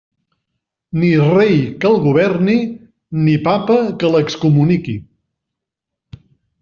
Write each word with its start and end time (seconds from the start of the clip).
Ni 1.01 1.09
rei 1.33 1.59
que 1.83 1.87
el 1.89 1.99
governi, 2.07 2.57
ni 3.27 3.37
Papa 3.49 3.77
que 4.01 4.11
l'excomuniqui. 4.15 4.97